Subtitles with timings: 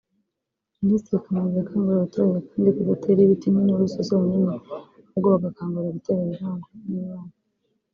[0.81, 7.35] Minisitiri Kamanzi yakanguriye abaturage kandi kudatera ibiti nk’inturusu zonyine ahubwo bagakangukira gutera ibivangwa n’imyaka